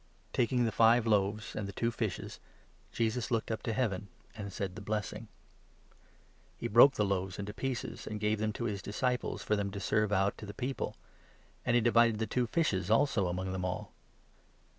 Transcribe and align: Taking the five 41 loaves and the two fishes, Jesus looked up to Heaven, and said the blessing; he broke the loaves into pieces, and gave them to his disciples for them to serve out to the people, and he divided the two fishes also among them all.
Taking 0.33 0.65
the 0.65 0.71
five 0.71 1.03
41 1.03 1.11
loaves 1.21 1.55
and 1.55 1.67
the 1.67 1.71
two 1.73 1.91
fishes, 1.91 2.39
Jesus 2.91 3.29
looked 3.29 3.51
up 3.51 3.61
to 3.61 3.71
Heaven, 3.71 4.07
and 4.35 4.51
said 4.51 4.73
the 4.73 4.81
blessing; 4.81 5.27
he 6.57 6.67
broke 6.67 6.95
the 6.95 7.05
loaves 7.05 7.37
into 7.37 7.53
pieces, 7.53 8.07
and 8.07 8.19
gave 8.19 8.39
them 8.39 8.51
to 8.53 8.63
his 8.63 8.81
disciples 8.81 9.43
for 9.43 9.55
them 9.55 9.69
to 9.69 9.79
serve 9.79 10.11
out 10.11 10.39
to 10.39 10.47
the 10.47 10.55
people, 10.55 10.95
and 11.63 11.75
he 11.75 11.81
divided 11.81 12.17
the 12.17 12.25
two 12.25 12.47
fishes 12.47 12.89
also 12.89 13.27
among 13.27 13.51
them 13.51 13.63
all. 13.63 13.91